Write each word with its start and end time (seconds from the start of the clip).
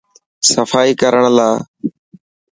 صفائي 0.51 0.91
ڪرڻ 1.01 1.23
لاءِ. 1.37 1.57